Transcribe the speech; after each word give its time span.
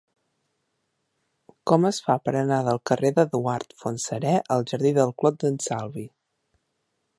Com 1.71 1.85
es 1.89 1.99
fa 2.05 2.15
per 2.29 2.33
anar 2.39 2.57
del 2.69 2.81
carrer 2.91 3.13
d'Eduard 3.19 3.77
Fontserè 3.83 4.33
al 4.57 4.67
jardí 4.75 4.95
del 4.99 5.15
Clot 5.21 5.41
d'en 5.45 5.63
Salvi? 5.69 6.11